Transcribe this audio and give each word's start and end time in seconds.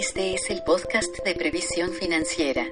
Este 0.00 0.32
es 0.32 0.48
el 0.48 0.62
podcast 0.62 1.14
de 1.26 1.34
previsión 1.34 1.92
financiera 1.92 2.66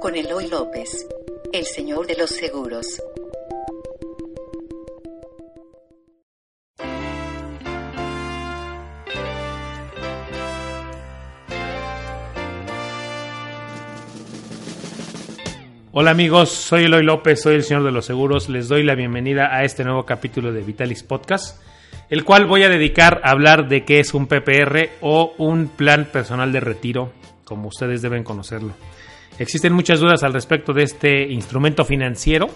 con 0.00 0.16
Eloy 0.16 0.48
López, 0.48 1.06
el 1.52 1.64
señor 1.64 2.08
de 2.08 2.16
los 2.16 2.30
seguros. 2.30 3.00
Hola 15.92 16.10
amigos, 16.10 16.48
soy 16.50 16.86
Eloy 16.86 17.04
López, 17.04 17.42
soy 17.42 17.54
el 17.54 17.62
señor 17.62 17.84
de 17.84 17.92
los 17.92 18.06
seguros. 18.06 18.48
Les 18.48 18.66
doy 18.66 18.82
la 18.82 18.96
bienvenida 18.96 19.54
a 19.54 19.62
este 19.62 19.84
nuevo 19.84 20.04
capítulo 20.04 20.52
de 20.52 20.62
Vitalis 20.62 21.04
Podcast, 21.04 21.62
el 22.08 22.24
cual 22.24 22.46
voy 22.46 22.62
a 22.62 22.68
dedicar 22.68 23.20
a 23.24 23.30
hablar 23.30 23.68
de 23.68 23.84
qué 23.84 24.00
es 24.00 24.14
un 24.14 24.26
PPR 24.26 24.90
o 25.00 25.34
un 25.38 25.68
plan 25.68 26.06
personal 26.06 26.52
de 26.52 26.60
retiro, 26.60 27.12
como 27.44 27.68
ustedes 27.68 28.02
deben 28.02 28.22
conocerlo. 28.22 28.74
Existen 29.38 29.72
muchas 29.72 30.00
dudas 30.00 30.22
al 30.22 30.32
respecto 30.32 30.72
de 30.72 30.84
este 30.84 31.22
instrumento 31.30 31.84
financiero 31.84 32.48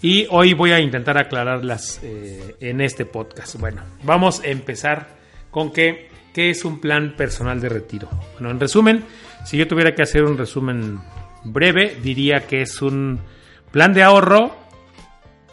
y 0.00 0.26
hoy 0.30 0.54
voy 0.54 0.72
a 0.72 0.80
intentar 0.80 1.18
aclararlas 1.18 2.00
eh, 2.02 2.56
en 2.60 2.80
este 2.80 3.04
podcast. 3.04 3.58
Bueno, 3.58 3.82
vamos 4.02 4.40
a 4.40 4.46
empezar 4.46 5.08
con 5.50 5.72
qué, 5.72 6.08
qué 6.32 6.50
es 6.50 6.64
un 6.64 6.80
plan 6.80 7.14
personal 7.16 7.60
de 7.60 7.68
retiro. 7.68 8.08
Bueno, 8.34 8.50
en 8.50 8.60
resumen, 8.60 9.04
si 9.44 9.56
yo 9.56 9.66
tuviera 9.66 9.94
que 9.94 10.02
hacer 10.02 10.24
un 10.24 10.38
resumen 10.38 11.00
breve, 11.44 11.96
diría 12.02 12.46
que 12.46 12.62
es 12.62 12.80
un 12.82 13.20
plan 13.70 13.92
de 13.92 14.02
ahorro 14.02 14.65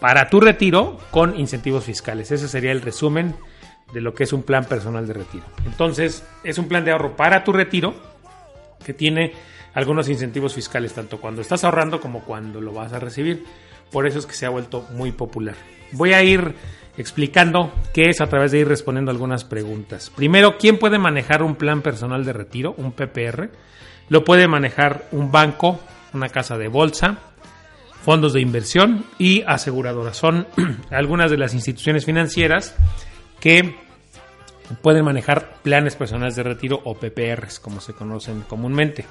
para 0.03 0.29
tu 0.29 0.41
retiro 0.41 0.97
con 1.11 1.39
incentivos 1.39 1.85
fiscales. 1.85 2.29
Ese 2.29 2.49
sería 2.49 2.73
el 2.73 2.81
resumen 2.81 3.35
de 3.93 4.01
lo 4.01 4.13
que 4.13 4.25
es 4.25 4.33
un 4.33 4.43
plan 4.43 4.65
personal 4.65 5.07
de 5.07 5.13
retiro. 5.13 5.45
Entonces, 5.65 6.27
es 6.43 6.57
un 6.57 6.67
plan 6.67 6.83
de 6.83 6.91
ahorro 6.91 7.15
para 7.15 7.45
tu 7.45 7.53
retiro 7.53 7.93
que 8.85 8.93
tiene 8.93 9.31
algunos 9.73 10.09
incentivos 10.09 10.55
fiscales, 10.55 10.91
tanto 10.91 11.21
cuando 11.21 11.41
estás 11.41 11.63
ahorrando 11.63 12.01
como 12.01 12.25
cuando 12.25 12.59
lo 12.59 12.73
vas 12.73 12.91
a 12.91 12.99
recibir. 12.99 13.45
Por 13.93 14.05
eso 14.05 14.19
es 14.19 14.25
que 14.25 14.33
se 14.33 14.45
ha 14.45 14.49
vuelto 14.49 14.85
muy 14.91 15.13
popular. 15.13 15.55
Voy 15.93 16.11
a 16.11 16.21
ir 16.21 16.53
explicando 16.97 17.71
qué 17.93 18.09
es 18.09 18.19
a 18.19 18.27
través 18.27 18.51
de 18.51 18.59
ir 18.59 18.67
respondiendo 18.67 19.09
algunas 19.09 19.45
preguntas. 19.45 20.11
Primero, 20.13 20.57
¿quién 20.57 20.79
puede 20.79 20.99
manejar 20.99 21.43
un 21.43 21.55
plan 21.55 21.81
personal 21.81 22.25
de 22.25 22.33
retiro, 22.33 22.75
un 22.77 22.91
PPR? 22.91 23.51
Lo 24.09 24.25
puede 24.25 24.49
manejar 24.49 25.07
un 25.13 25.31
banco, 25.31 25.79
una 26.11 26.27
casa 26.27 26.57
de 26.57 26.67
bolsa, 26.67 27.19
fondos 28.03 28.33
de 28.33 28.41
inversión 28.41 29.05
y 29.17 29.43
aseguradoras. 29.47 30.17
Son 30.17 30.47
algunas 30.91 31.31
de 31.31 31.37
las 31.37 31.53
instituciones 31.53 32.05
financieras 32.05 32.75
que 33.39 33.75
pueden 34.81 35.05
manejar 35.05 35.55
planes 35.63 35.95
personales 35.95 36.35
de 36.35 36.43
retiro 36.43 36.81
o 36.83 36.95
PPRs, 36.95 37.59
como 37.59 37.81
se 37.81 37.93
conocen 37.93 38.41
comúnmente. 38.41 39.05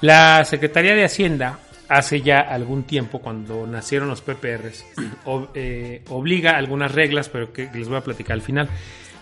La 0.00 0.44
Secretaría 0.44 0.94
de 0.94 1.04
Hacienda 1.04 1.58
hace 1.88 2.20
ya 2.22 2.38
algún 2.38 2.84
tiempo, 2.84 3.20
cuando 3.20 3.66
nacieron 3.66 4.08
los 4.08 4.20
PPRs, 4.20 4.84
eh, 5.54 6.02
obliga 6.08 6.56
algunas 6.56 6.92
reglas, 6.92 7.28
pero 7.28 7.52
que 7.52 7.70
les 7.74 7.88
voy 7.88 7.98
a 7.98 8.02
platicar 8.02 8.34
al 8.34 8.42
final 8.42 8.68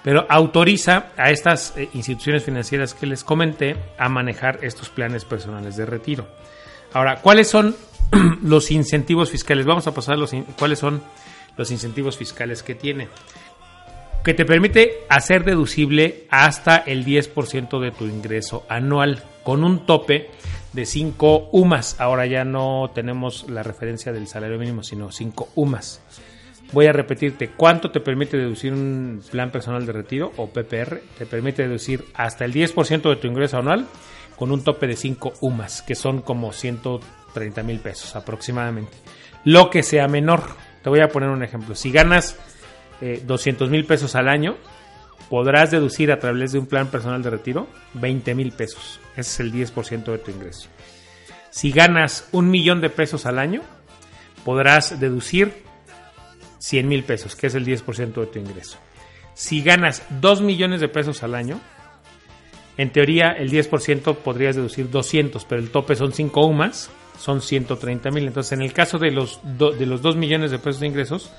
pero 0.03 0.27
autoriza 0.29 1.09
a 1.17 1.31
estas 1.31 1.77
eh, 1.77 1.89
instituciones 1.95 2.45
financieras 2.45 2.95
que 2.95 3.07
les 3.07 3.25
comenté 3.25 3.77
a 3.99 4.09
manejar 4.09 4.61
estos 4.63 4.89
planes 4.89 5.25
personales 5.25 5.77
de 5.77 5.87
retiro. 5.87 6.27
Ahora, 6.93 7.17
¿cuáles 7.21 7.49
son 7.49 7.77
los 8.43 8.71
incentivos 8.71 9.31
fiscales? 9.31 9.67
Vamos 9.67 9.87
a 9.87 9.95
pasar 9.95 10.19
los 10.19 10.33
cuáles 10.59 10.79
son 10.79 11.03
los 11.57 11.71
incentivos 11.71 12.17
fiscales 12.17 12.63
que 12.63 12.75
tiene. 12.75 13.09
Que 14.25 14.35
te 14.35 14.45
permite 14.45 15.05
hacer 15.09 15.45
deducible 15.45 16.27
hasta 16.31 16.77
el 16.77 17.05
10% 17.05 17.81
de 17.81 17.91
tu 17.91 18.05
ingreso 18.07 18.65
anual 18.69 19.23
con 19.43 19.65
un 19.65 19.87
tope 19.87 20.31
de 20.73 20.87
5 20.87 21.51
UMAS. 21.53 22.01
Ahora 22.01 22.27
ya 22.27 22.45
no 22.45 22.91
tenemos 22.95 23.49
la 23.49 23.63
referencia 23.63 24.13
del 24.13 24.27
salario 24.27 24.59
mínimo, 24.59 24.83
sino 24.83 25.11
5 25.11 25.51
UMAS. 25.55 26.03
Voy 26.73 26.87
a 26.87 26.93
repetirte, 26.93 27.51
¿cuánto 27.57 27.91
te 27.91 28.01
permite 28.01 28.37
deducir 28.37 28.75
un 28.75 29.23
plan 29.31 29.51
personal 29.51 29.87
de 29.87 29.93
retiro 29.93 30.33
o 30.37 30.49
PPR? 30.49 31.01
Te 31.17 31.25
permite 31.25 31.63
deducir 31.63 32.05
hasta 32.13 32.45
el 32.45 32.53
10% 32.53 33.09
de 33.09 33.17
tu 33.17 33.27
ingreso 33.27 33.57
anual 33.57 33.87
con 34.37 34.53
un 34.53 34.63
tope 34.63 34.87
de 34.87 34.97
5 34.97 35.33
UMAS, 35.41 35.81
que 35.83 35.95
son 35.95 36.21
como 36.21 36.53
130 36.53 37.18
mil 37.65 37.81
pesos 37.81 38.17
aproximadamente. 38.17 38.93
Lo 39.45 39.71
que 39.71 39.83
sea 39.83 40.09
menor, 40.09 40.43
te 40.83 40.89
voy 40.89 41.01
a 41.01 41.09
poner 41.09 41.29
un 41.29 41.43
ejemplo. 41.43 41.75
Si 41.75 41.91
ganas 41.91 42.37
200 43.01 43.69
eh, 43.69 43.71
mil 43.71 43.85
pesos 43.85 44.15
al 44.15 44.29
año, 44.29 44.57
podrás 45.31 45.71
deducir 45.71 46.11
a 46.11 46.19
través 46.19 46.53
de 46.53 46.59
un 46.59 46.67
plan 46.67 46.89
personal 46.89 47.23
de 47.23 47.31
retiro 47.31 47.69
20 47.95 48.35
mil 48.35 48.53
pesos. 48.53 49.01
Ese 49.17 49.21
es 49.21 49.41
el 49.41 49.53
10% 49.53 50.05
de 50.05 50.19
tu 50.19 50.31
ingreso. 50.31 50.69
Si 51.51 51.71
ganas 51.71 52.29
un 52.33 52.51
millón 52.51 52.81
de 52.81 52.91
pesos 52.91 53.27
al 53.27 53.39
año, 53.39 53.63
podrás 54.45 55.01
deducir 55.01 55.53
100 56.59 56.89
mil 56.89 57.05
pesos, 57.05 57.37
que 57.37 57.49
es 57.49 57.55
el 57.55 57.65
10% 57.65 58.15
de 58.15 58.27
tu 58.27 58.39
ingreso. 58.39 58.79
Si 59.35 59.63
ganas 59.63 60.03
2 60.21 60.43
millones 60.43 60.81
de 60.81 60.89
pesos 60.89 61.23
al 61.23 61.35
año, 61.35 61.61
en 62.77 62.91
teoría 62.91 63.33
el 63.33 63.51
10% 63.51 64.17
podrías 64.17 64.57
deducir 64.57 64.91
200, 64.91 65.45
pero 65.45 65.61
el 65.61 65.71
tope 65.71 65.97
son 65.97 66.13
5 66.13 66.47
UMAS, 66.47 66.91
son 67.19 67.43
130 67.43 68.11
mil. 68.11 68.27
Entonces, 68.27 68.53
en 68.53 68.63
el 68.63 68.73
caso 68.73 68.99
de 68.99 69.11
los, 69.11 69.41
de 69.45 69.87
los 69.87 70.03
2 70.03 70.17
millones 70.17 70.51
de 70.51 70.59
pesos 70.59 70.81
de 70.81 70.87
ingresos, 70.87 71.31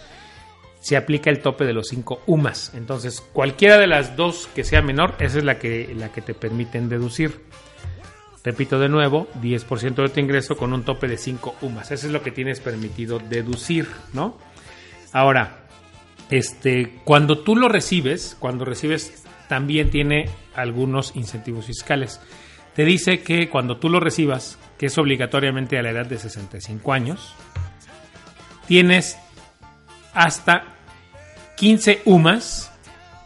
se 0.79 0.95
aplica 0.95 1.29
el 1.29 1.41
tope 1.41 1.65
de 1.65 1.73
los 1.73 1.87
5 1.89 2.23
UMAS. 2.27 2.73
Entonces, 2.73 3.21
cualquiera 3.33 3.77
de 3.77 3.87
las 3.87 4.15
dos 4.15 4.47
que 4.55 4.63
sea 4.63 4.81
menor, 4.81 5.15
esa 5.19 5.39
es 5.39 5.43
la 5.43 5.59
que, 5.59 5.93
la 5.95 6.11
que 6.11 6.21
te 6.21 6.33
permiten 6.33 6.89
deducir. 6.89 7.41
Repito 8.43 8.79
de 8.79 8.87
nuevo, 8.87 9.27
10% 9.41 9.95
de 9.95 10.09
tu 10.09 10.19
ingreso 10.19 10.55
con 10.55 10.71
un 10.73 10.83
tope 10.83 11.07
de 11.07 11.17
5 11.17 11.55
UMAS. 11.61 11.91
Eso 11.91 12.07
es 12.07 12.13
lo 12.13 12.21
que 12.21 12.31
tienes 12.31 12.61
permitido 12.61 13.19
deducir, 13.19 13.87
¿no? 14.13 14.37
Ahora, 15.11 15.65
este, 16.29 16.99
cuando 17.03 17.39
tú 17.39 17.55
lo 17.55 17.67
recibes, 17.67 18.37
cuando 18.39 18.63
recibes, 18.63 19.23
también 19.49 19.89
tiene 19.89 20.29
algunos 20.55 21.15
incentivos 21.15 21.65
fiscales. 21.65 22.21
Te 22.75 22.85
dice 22.85 23.21
que 23.21 23.49
cuando 23.49 23.77
tú 23.77 23.89
lo 23.89 23.99
recibas, 23.99 24.57
que 24.77 24.87
es 24.87 24.97
obligatoriamente 24.97 25.77
a 25.77 25.83
la 25.83 25.91
edad 25.91 26.05
de 26.05 26.17
65 26.17 26.93
años, 26.93 27.33
tienes 28.67 29.17
hasta 30.13 30.75
15 31.57 32.03
UMAS 32.05 32.71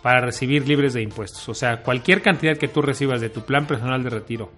para 0.01 0.21
recibir 0.21 0.67
libres 0.67 0.93
de 0.93 1.01
impuestos. 1.01 1.47
O 1.49 1.53
sea, 1.53 1.81
cualquier 1.81 2.21
cantidad 2.21 2.57
que 2.57 2.67
tú 2.67 2.81
recibas 2.81 3.21
de 3.21 3.29
tu 3.29 3.45
plan 3.45 3.65
personal 3.67 4.03
de 4.03 4.09
retiro 4.09 4.51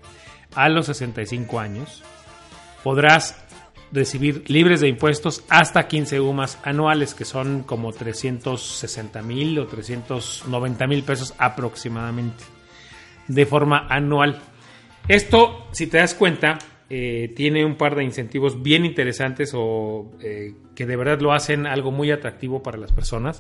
a 0.55 0.69
los 0.69 0.85
65 0.87 1.59
años, 1.59 2.03
podrás 2.83 3.45
recibir 3.91 4.43
libres 4.49 4.81
de 4.81 4.87
impuestos 4.87 5.43
hasta 5.49 5.87
15 5.87 6.19
UMAS 6.19 6.57
anuales, 6.63 7.13
que 7.13 7.25
son 7.25 7.63
como 7.63 7.93
360 7.93 9.21
mil 9.21 9.59
o 9.59 9.67
390 9.67 10.87
mil 10.87 11.03
pesos 11.03 11.33
aproximadamente, 11.37 12.43
de 13.27 13.45
forma 13.45 13.87
anual. 13.89 14.41
Esto, 15.07 15.67
si 15.71 15.87
te 15.87 15.97
das 15.97 16.15
cuenta, 16.15 16.57
eh, 16.87 17.33
tiene 17.35 17.65
un 17.65 17.75
par 17.75 17.95
de 17.95 18.03
incentivos 18.03 18.61
bien 18.61 18.85
interesantes 18.85 19.53
o 19.55 20.11
eh, 20.21 20.53
que 20.75 20.85
de 20.85 20.95
verdad 20.95 21.19
lo 21.19 21.33
hacen 21.33 21.65
algo 21.65 21.91
muy 21.91 22.11
atractivo 22.11 22.61
para 22.61 22.77
las 22.77 22.91
personas. 22.91 23.39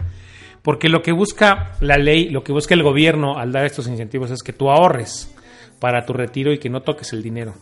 Porque 0.63 0.89
lo 0.89 1.03
que 1.03 1.11
busca 1.11 1.73
la 1.79 1.97
ley, 1.97 2.29
lo 2.29 2.43
que 2.43 2.51
busca 2.51 2.73
el 2.73 2.81
gobierno 2.81 3.37
al 3.37 3.51
dar 3.51 3.65
estos 3.65 3.87
incentivos 3.87 4.31
es 4.31 4.41
que 4.41 4.51
tú 4.51 4.71
ahorres 4.71 5.33
para 5.79 6.05
tu 6.05 6.13
retiro 6.13 6.53
y 6.53 6.57
que 6.57 6.69
no 6.69 6.81
toques 6.81 7.13
el 7.13 7.21
dinero 7.21 7.53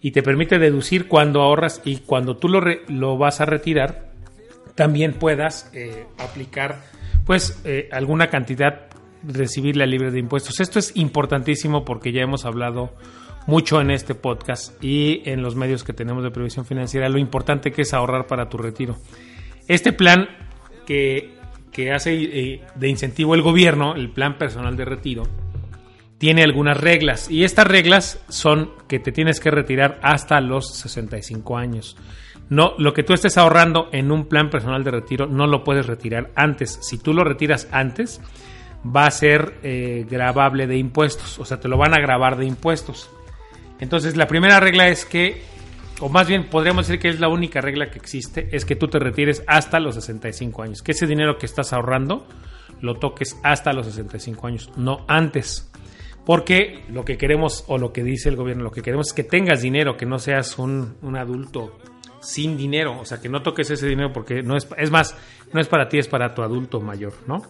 y 0.00 0.12
te 0.12 0.22
permite 0.22 0.58
deducir 0.58 1.08
cuando 1.08 1.40
ahorras 1.40 1.80
y 1.84 1.96
cuando 1.98 2.36
tú 2.36 2.48
lo, 2.48 2.60
lo 2.88 3.16
vas 3.16 3.40
a 3.40 3.46
retirar, 3.46 4.12
también 4.74 5.14
puedas 5.14 5.70
eh, 5.72 6.04
aplicar 6.18 6.82
pues 7.24 7.64
alguna 7.90 8.28
cantidad, 8.28 8.82
recibirla 9.26 9.86
libre 9.86 10.10
de 10.10 10.18
impuestos. 10.18 10.60
Esto 10.60 10.78
es 10.78 10.94
importantísimo 10.94 11.84
porque 11.84 12.12
ya 12.12 12.20
hemos 12.20 12.44
hablado 12.44 12.90
mucho 13.46 13.80
en 13.80 13.90
este 13.90 14.14
podcast 14.14 14.82
y 14.82 15.22
en 15.28 15.42
los 15.42 15.56
medios 15.56 15.84
que 15.84 15.92
tenemos 15.92 16.22
de 16.22 16.30
previsión 16.30 16.64
financiera 16.64 17.08
lo 17.08 17.18
importante 17.18 17.72
que 17.72 17.82
es 17.82 17.94
ahorrar 17.94 18.26
para 18.26 18.48
tu 18.48 18.58
retiro. 18.58 18.96
Este 19.68 19.92
plan 19.92 20.28
que, 20.86 21.34
que 21.72 21.92
hace 21.92 22.14
eh, 22.14 22.62
de 22.74 22.88
incentivo 22.88 23.34
el 23.34 23.42
gobierno, 23.42 23.94
el 23.94 24.10
plan 24.10 24.38
personal 24.38 24.76
de 24.76 24.84
retiro, 24.84 25.24
tiene 26.18 26.42
algunas 26.42 26.78
reglas 26.78 27.30
y 27.30 27.44
estas 27.44 27.66
reglas 27.66 28.24
son 28.28 28.70
que 28.88 28.98
te 28.98 29.12
tienes 29.12 29.40
que 29.40 29.50
retirar 29.50 29.98
hasta 30.02 30.40
los 30.40 30.74
65 30.74 31.56
años. 31.56 31.96
No, 32.50 32.74
lo 32.78 32.92
que 32.92 33.02
tú 33.02 33.14
estés 33.14 33.38
ahorrando 33.38 33.88
en 33.92 34.12
un 34.12 34.26
plan 34.26 34.50
personal 34.50 34.84
de 34.84 34.90
retiro 34.90 35.26
no 35.26 35.46
lo 35.46 35.64
puedes 35.64 35.86
retirar 35.86 36.30
antes. 36.34 36.78
Si 36.82 36.98
tú 36.98 37.14
lo 37.14 37.24
retiras 37.24 37.68
antes, 37.72 38.20
va 38.84 39.06
a 39.06 39.10
ser 39.10 39.54
eh, 39.62 40.06
grabable 40.08 40.66
de 40.66 40.76
impuestos, 40.76 41.38
o 41.38 41.44
sea, 41.44 41.58
te 41.58 41.68
lo 41.68 41.78
van 41.78 41.94
a 41.94 42.00
grabar 42.00 42.36
de 42.36 42.46
impuestos. 42.46 43.10
Entonces, 43.80 44.16
la 44.16 44.26
primera 44.26 44.60
regla 44.60 44.88
es 44.88 45.04
que, 45.04 45.42
o 46.00 46.08
más 46.08 46.28
bien 46.28 46.48
podríamos 46.48 46.86
decir 46.86 47.00
que 47.00 47.08
es 47.08 47.20
la 47.20 47.28
única 47.28 47.60
regla 47.60 47.90
que 47.90 47.98
existe, 47.98 48.48
es 48.52 48.64
que 48.64 48.76
tú 48.76 48.88
te 48.88 48.98
retires 48.98 49.42
hasta 49.46 49.80
los 49.80 49.94
65 49.96 50.62
años, 50.62 50.82
que 50.82 50.92
ese 50.92 51.06
dinero 51.06 51.38
que 51.38 51.46
estás 51.46 51.72
ahorrando 51.72 52.26
lo 52.80 52.96
toques 52.96 53.38
hasta 53.42 53.72
los 53.72 53.86
65 53.86 54.46
años, 54.46 54.70
no 54.76 55.04
antes. 55.08 55.70
Porque 56.24 56.84
lo 56.88 57.04
que 57.04 57.18
queremos, 57.18 57.64
o 57.66 57.76
lo 57.76 57.92
que 57.92 58.02
dice 58.02 58.30
el 58.30 58.36
gobierno, 58.36 58.64
lo 58.64 58.70
que 58.70 58.80
queremos 58.80 59.08
es 59.08 59.12
que 59.12 59.24
tengas 59.24 59.60
dinero, 59.60 59.96
que 59.96 60.06
no 60.06 60.18
seas 60.18 60.58
un, 60.58 60.96
un 61.02 61.16
adulto 61.16 61.78
sin 62.24 62.56
dinero, 62.56 62.98
o 62.98 63.04
sea, 63.04 63.20
que 63.20 63.28
no 63.28 63.42
toques 63.42 63.70
ese 63.70 63.86
dinero 63.86 64.12
porque 64.12 64.42
no 64.42 64.56
es, 64.56 64.66
es 64.78 64.90
más, 64.90 65.16
no 65.52 65.60
es 65.60 65.68
para 65.68 65.88
ti, 65.88 65.98
es 65.98 66.08
para 66.08 66.34
tu 66.34 66.42
adulto 66.42 66.80
mayor, 66.80 67.12
¿no? 67.26 67.42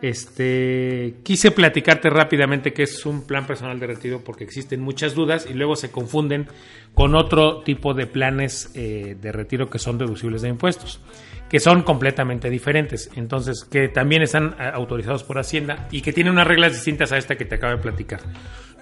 Este, 0.00 1.16
quise 1.24 1.50
platicarte 1.50 2.08
rápidamente 2.08 2.72
qué 2.72 2.84
es 2.84 3.04
un 3.04 3.26
plan 3.26 3.46
personal 3.48 3.80
de 3.80 3.88
retiro 3.88 4.22
porque 4.22 4.44
existen 4.44 4.80
muchas 4.80 5.14
dudas 5.14 5.48
y 5.50 5.54
luego 5.54 5.74
se 5.74 5.90
confunden 5.90 6.46
con 6.94 7.16
otro 7.16 7.62
tipo 7.62 7.94
de 7.94 8.06
planes 8.06 8.70
eh, 8.74 9.16
de 9.20 9.32
retiro 9.32 9.68
que 9.68 9.80
son 9.80 9.98
deducibles 9.98 10.42
de 10.42 10.50
impuestos, 10.50 11.00
que 11.48 11.58
son 11.58 11.82
completamente 11.82 12.48
diferentes, 12.48 13.10
entonces 13.16 13.64
que 13.64 13.88
también 13.88 14.22
están 14.22 14.54
eh, 14.60 14.70
autorizados 14.72 15.24
por 15.24 15.38
Hacienda 15.38 15.88
y 15.90 16.00
que 16.00 16.12
tienen 16.12 16.32
unas 16.32 16.46
reglas 16.46 16.74
distintas 16.74 17.10
a 17.10 17.18
esta 17.18 17.36
que 17.36 17.44
te 17.44 17.56
acabo 17.56 17.74
de 17.74 17.82
platicar. 17.82 18.20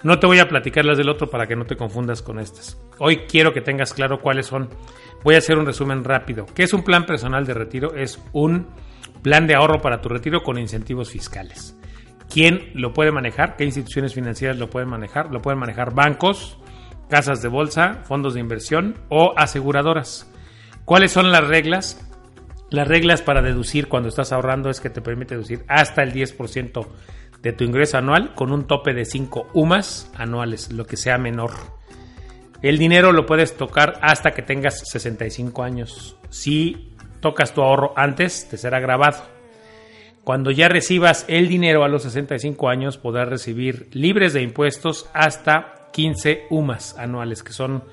No 0.03 0.19
te 0.19 0.27
voy 0.27 0.39
a 0.39 0.49
platicar 0.49 0.85
las 0.85 0.99
del 0.99 1.09
otro 1.09 1.31
para 1.31 1.47
que 1.47 1.57
no 1.57 1.65
te 1.65 1.77
confundas 1.77 2.21
con 2.21 2.39
estas. 2.39 2.79
Hoy 2.99 3.21
quiero 3.27 3.55
que 3.55 3.63
tengas 3.63 3.95
claro 3.95 4.21
cuáles 4.21 4.47
son. 4.47 4.69
Voy 5.25 5.35
a 5.35 5.39
hacer 5.39 5.57
un 5.57 5.65
resumen 5.65 6.05
rápido. 6.05 6.45
¿Qué 6.55 6.65
es 6.65 6.75
un 6.75 6.85
plan 6.85 7.07
personal 7.07 7.47
de 7.47 7.55
retiro? 7.55 7.95
Es 7.95 8.23
un 8.33 8.67
Plan 9.27 9.49
de 9.49 9.57
ahorro 9.57 9.81
para 9.83 10.01
tu 10.01 10.09
retiro 10.09 10.45
con 10.45 10.57
incentivos 10.57 11.11
fiscales. 11.11 11.77
¿Quién 12.33 12.71
lo 12.75 12.93
puede 12.93 13.11
manejar? 13.11 13.57
¿Qué 13.57 13.65
instituciones 13.65 14.15
financieras 14.15 14.57
lo 14.57 14.71
pueden 14.71 14.89
manejar? 14.89 15.33
Lo 15.33 15.43
pueden 15.43 15.59
manejar 15.59 15.93
bancos, 15.93 16.59
casas 17.09 17.43
de 17.43 17.49
bolsa, 17.49 18.05
fondos 18.05 18.35
de 18.35 18.41
inversión 18.41 19.01
o 19.09 19.35
aseguradoras. 19.37 20.33
¿Cuáles 20.85 21.11
son 21.11 21.33
las 21.33 21.45
reglas? 21.45 22.09
Las 22.71 22.87
reglas 22.87 23.21
para 23.21 23.43
deducir 23.43 23.89
cuando 23.89 24.11
estás 24.11 24.31
ahorrando 24.31 24.71
es 24.71 24.79
que 24.81 24.91
te 24.91 25.03
permite 25.03 25.35
deducir 25.35 25.65
hasta 25.67 26.05
el 26.05 26.13
10% 26.13 26.87
de 27.43 27.53
tu 27.53 27.65
ingreso 27.65 27.99
anual 27.99 28.33
con 28.37 28.53
un 28.53 28.69
tope 28.69 28.95
de 28.95 29.05
5 29.05 29.49
UMAS 29.55 30.09
anuales, 30.15 30.71
lo 30.71 30.85
que 30.85 30.97
sea 30.97 31.19
menor. 31.19 31.51
El 32.63 32.79
dinero 32.79 33.11
lo 33.11 33.27
puedes 33.27 33.57
tocar 33.57 33.99
hasta 34.03 34.31
que 34.31 34.43
tengas 34.43 34.89
65 34.89 35.65
años. 35.65 36.17
Si 36.31 36.96
tocas 37.21 37.55
tu 37.55 37.63
ahorro 37.63 37.93
antes, 37.97 38.49
te 38.49 38.57
será 38.57 38.81
grabado. 38.81 39.23
Cuando 40.25 40.51
ya 40.51 40.69
recibas 40.69 41.25
el 41.29 41.49
dinero 41.49 41.85
a 41.85 41.89
los 41.89 42.03
65 42.03 42.69
años, 42.69 42.99
podrás 42.99 43.29
recibir 43.29 43.89
libres 43.93 44.33
de 44.33 44.43
impuestos 44.43 45.09
hasta 45.15 45.89
15 45.93 46.47
UMAS 46.51 46.99
anuales, 46.99 47.43
que 47.43 47.53
son 47.53 47.85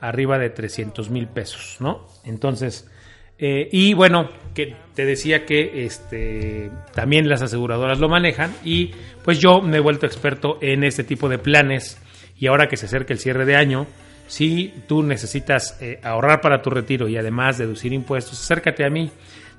arriba 0.00 0.38
de 0.38 0.50
300 0.50 1.10
mil 1.10 1.28
pesos, 1.28 1.76
¿no? 1.80 2.06
Entonces, 2.24 2.90
eh, 3.38 3.68
y 3.72 3.94
bueno, 3.94 4.30
que 4.54 4.76
te 4.94 5.04
decía 5.04 5.44
que 5.44 5.84
este, 5.84 6.70
también 6.94 7.28
las 7.28 7.42
aseguradoras 7.42 7.98
lo 7.98 8.08
manejan 8.08 8.54
y 8.64 8.92
pues 9.24 9.38
yo 9.38 9.60
me 9.60 9.78
he 9.78 9.80
vuelto 9.80 10.06
experto 10.06 10.58
en 10.60 10.84
este 10.84 11.04
tipo 11.04 11.28
de 11.28 11.38
planes 11.38 12.00
y 12.38 12.46
ahora 12.46 12.68
que 12.68 12.76
se 12.76 12.86
acerca 12.86 13.12
el 13.12 13.18
cierre 13.18 13.44
de 13.44 13.56
año, 13.56 13.86
si 14.26 14.72
tú 14.86 15.02
necesitas 15.02 15.76
eh, 15.80 16.00
ahorrar 16.02 16.40
para 16.40 16.62
tu 16.62 16.70
retiro 16.70 17.08
y 17.08 17.16
además 17.16 17.58
deducir 17.58 17.92
impuestos, 17.92 18.40
acércate 18.40 18.84
a 18.84 18.90
mí. 18.90 19.10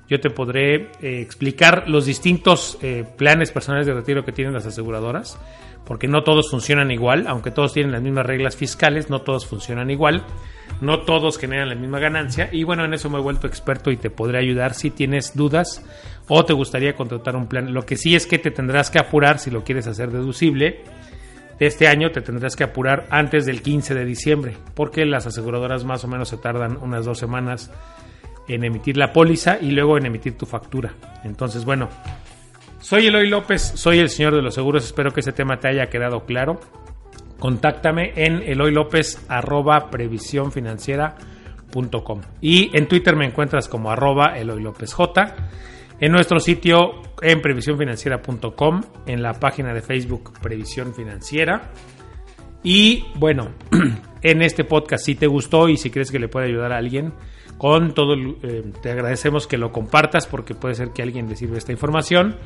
Yo 0.08 0.20
te 0.20 0.30
podré 0.30 0.74
eh, 1.02 1.20
explicar 1.20 1.88
los 1.88 2.06
distintos 2.06 2.78
eh, 2.80 3.04
planes 3.16 3.50
personales 3.50 3.86
de 3.86 3.94
retiro 3.94 4.24
que 4.24 4.32
tienen 4.32 4.54
las 4.54 4.66
aseguradoras, 4.66 5.38
porque 5.84 6.06
no 6.06 6.22
todos 6.22 6.50
funcionan 6.50 6.90
igual, 6.90 7.26
aunque 7.26 7.50
todos 7.50 7.72
tienen 7.72 7.92
las 7.92 8.02
mismas 8.02 8.26
reglas 8.26 8.56
fiscales, 8.56 9.10
no 9.10 9.22
todos 9.22 9.46
funcionan 9.46 9.90
igual, 9.90 10.24
no 10.80 11.02
todos 11.02 11.38
generan 11.38 11.68
la 11.68 11.74
misma 11.74 11.98
ganancia. 11.98 12.48
Y 12.52 12.62
bueno, 12.64 12.84
en 12.84 12.94
eso 12.94 13.10
me 13.10 13.18
he 13.18 13.22
vuelto 13.22 13.46
experto 13.46 13.90
y 13.90 13.96
te 13.96 14.10
podré 14.10 14.38
ayudar 14.38 14.74
si 14.74 14.90
tienes 14.90 15.34
dudas 15.34 15.84
o 16.28 16.44
te 16.44 16.52
gustaría 16.52 16.94
contratar 16.94 17.34
un 17.34 17.48
plan. 17.48 17.72
Lo 17.72 17.84
que 17.84 17.96
sí 17.96 18.14
es 18.14 18.26
que 18.26 18.38
te 18.38 18.50
tendrás 18.50 18.90
que 18.90 18.98
apurar 18.98 19.38
si 19.38 19.50
lo 19.50 19.64
quieres 19.64 19.86
hacer 19.86 20.10
deducible 20.10 20.82
este 21.58 21.88
año 21.88 22.10
te 22.10 22.20
tendrás 22.20 22.54
que 22.54 22.64
apurar 22.64 23.06
antes 23.10 23.46
del 23.46 23.62
15 23.62 23.94
de 23.94 24.04
diciembre, 24.04 24.56
porque 24.74 25.06
las 25.06 25.26
aseguradoras 25.26 25.84
más 25.84 26.04
o 26.04 26.08
menos 26.08 26.28
se 26.28 26.36
tardan 26.36 26.76
unas 26.82 27.04
dos 27.04 27.18
semanas 27.18 27.70
en 28.48 28.64
emitir 28.64 28.96
la 28.96 29.12
póliza 29.12 29.58
y 29.60 29.70
luego 29.70 29.96
en 29.96 30.06
emitir 30.06 30.36
tu 30.36 30.46
factura. 30.46 30.94
Entonces, 31.24 31.64
bueno, 31.64 31.88
soy 32.80 33.06
Eloy 33.06 33.28
López, 33.28 33.62
soy 33.74 33.98
el 33.98 34.10
señor 34.10 34.34
de 34.34 34.42
los 34.42 34.54
seguros, 34.54 34.84
espero 34.84 35.12
que 35.12 35.20
ese 35.20 35.32
tema 35.32 35.58
te 35.58 35.68
haya 35.68 35.86
quedado 35.86 36.24
claro. 36.24 36.60
Contáctame 37.38 38.12
en 38.16 38.42
arroba 39.28 39.90
y 42.40 42.70
en 42.76 42.88
Twitter 42.88 43.16
me 43.16 43.26
encuentras 43.26 43.68
como 43.68 43.90
arroba 43.90 44.38
Eloy 44.38 44.62
López 44.62 44.92
J 44.94 45.34
en 46.00 46.12
nuestro 46.12 46.40
sitio 46.40 47.02
en 47.22 47.40
previsiónfinanciera.com, 47.40 48.82
en 49.06 49.22
la 49.22 49.34
página 49.34 49.72
de 49.72 49.82
Facebook 49.82 50.32
Previsión 50.40 50.94
Financiera. 50.94 51.70
Y 52.62 53.04
bueno, 53.14 53.52
en 54.22 54.42
este 54.42 54.64
podcast, 54.64 55.04
si 55.04 55.14
te 55.14 55.26
gustó 55.26 55.68
y 55.68 55.76
si 55.76 55.90
crees 55.90 56.10
que 56.10 56.18
le 56.18 56.28
puede 56.28 56.46
ayudar 56.46 56.72
a 56.72 56.78
alguien, 56.78 57.12
con 57.58 57.94
todo, 57.94 58.14
eh, 58.14 58.64
te 58.82 58.90
agradecemos 58.90 59.46
que 59.46 59.56
lo 59.56 59.72
compartas 59.72 60.26
porque 60.26 60.54
puede 60.54 60.74
ser 60.74 60.90
que 60.90 61.02
alguien 61.02 61.28
le 61.28 61.36
sirva 61.36 61.56
esta 61.56 61.72
información. 61.72 62.36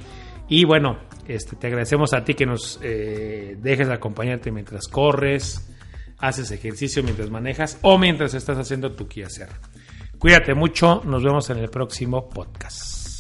Y 0.48 0.64
bueno, 0.64 0.98
este, 1.26 1.56
te 1.56 1.68
agradecemos 1.68 2.12
a 2.12 2.24
ti 2.24 2.34
que 2.34 2.46
nos 2.46 2.78
eh, 2.82 3.56
dejes 3.60 3.88
acompañarte 3.88 4.50
mientras 4.50 4.88
corres, 4.88 5.68
haces 6.18 6.50
ejercicio, 6.50 7.02
mientras 7.02 7.30
manejas 7.30 7.78
o 7.82 7.98
mientras 7.98 8.34
estás 8.34 8.58
haciendo 8.58 8.92
tu 8.92 9.08
quehacer. 9.08 9.48
Cuídate 10.18 10.54
mucho, 10.54 11.02
nos 11.04 11.22
vemos 11.22 11.48
en 11.50 11.58
el 11.58 11.70
próximo 11.70 12.28
podcast. 12.28 12.99